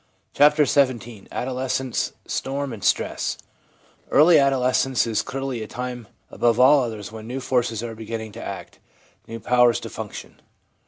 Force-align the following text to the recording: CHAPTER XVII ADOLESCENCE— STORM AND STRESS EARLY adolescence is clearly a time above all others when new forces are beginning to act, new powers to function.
CHAPTER 0.33 0.65
XVII 0.65 1.27
ADOLESCENCE— 1.31 2.13
STORM 2.25 2.73
AND 2.73 2.83
STRESS 2.83 3.37
EARLY 4.09 4.39
adolescence 4.39 5.05
is 5.05 5.21
clearly 5.21 5.61
a 5.61 5.67
time 5.67 6.07
above 6.31 6.59
all 6.59 6.79
others 6.81 7.11
when 7.11 7.27
new 7.27 7.39
forces 7.39 7.83
are 7.83 7.93
beginning 7.93 8.31
to 8.31 8.43
act, 8.43 8.79
new 9.27 9.39
powers 9.39 9.79
to 9.81 9.91
function. 9.91 10.41